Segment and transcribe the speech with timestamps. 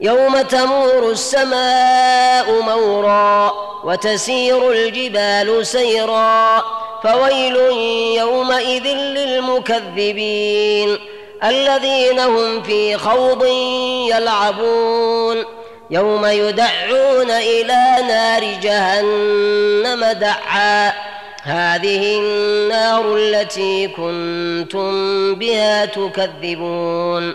[0.00, 3.52] يوم تمور السماء مورا
[3.84, 6.64] وتسير الجبال سيرا
[7.02, 7.56] فويل
[8.16, 10.98] يومئذ للمكذبين
[11.44, 13.44] الذين هم في خوض
[14.10, 15.44] يلعبون
[15.90, 20.92] يوم يدعون إلى نار جهنم دعا
[21.42, 27.34] هذه النار التي كنتم بها تكذبون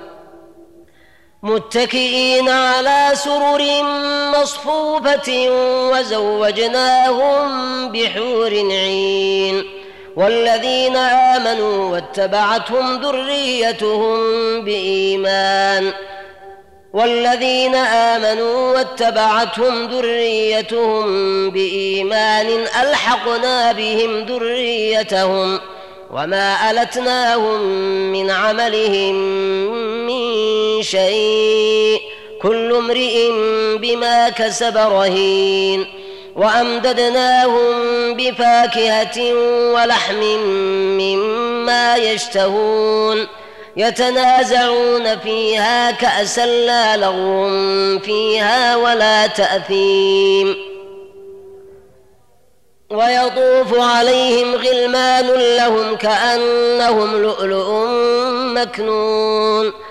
[1.43, 3.83] متكئين على سرر
[4.41, 5.49] مصفوفة
[5.91, 7.47] وزوجناهم
[7.91, 9.63] بحور عين.
[10.15, 14.15] والذين آمنوا واتبعتهم ذريتهم
[14.61, 15.93] بإيمان.
[16.93, 21.05] والذين آمنوا واتبعتهم ذريتهم
[21.49, 22.47] بإيمان
[22.81, 25.59] ألحقنا بهم ذريتهم
[26.11, 27.61] وما ألتناهم
[28.11, 29.15] من عملهم
[30.83, 32.01] شيء.
[32.41, 33.31] كل امرئ
[33.77, 35.85] بما كسب رهين.
[36.35, 37.73] وأمددناهم
[38.13, 39.33] بفاكهة
[39.73, 40.23] ولحم
[41.01, 43.27] مما يشتهون.
[43.77, 47.49] يتنازعون فيها كأسا لا لغو
[47.99, 50.55] فيها ولا تأثيم.
[52.89, 55.27] ويطوف عليهم غلمان
[55.57, 57.87] لهم كأنهم لؤلؤ
[58.55, 59.90] مكنون.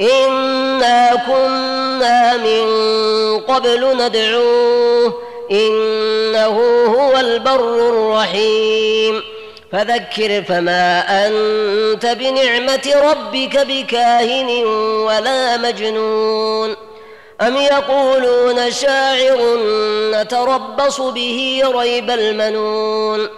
[0.00, 2.66] انا كنا من
[3.38, 5.14] قبل ندعوه
[5.50, 9.22] انه هو البر الرحيم
[9.72, 14.64] فذكر فما انت بنعمه ربك بكاهن
[15.06, 16.76] ولا مجنون
[17.40, 19.58] ام يقولون شاعر
[20.12, 23.28] نتربص به ريب المنون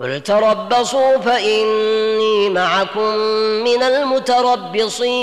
[0.00, 3.16] قل تربصوا فاني معكم
[3.64, 5.22] من المتربصين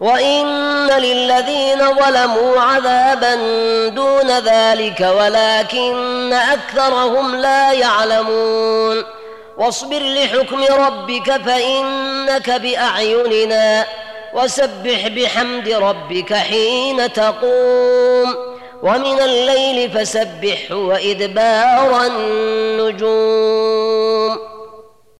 [0.00, 3.34] وان للذين ظلموا عذابا
[3.88, 9.04] دون ذلك ولكن اكثرهم لا يعلمون
[9.58, 13.86] واصبر لحكم ربك فانك باعيننا
[14.34, 18.34] وسبح بحمد ربك حين تقوم
[18.82, 23.60] ومن الليل فسبحه وادبار النجوم